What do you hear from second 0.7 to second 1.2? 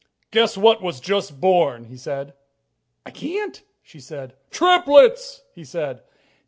was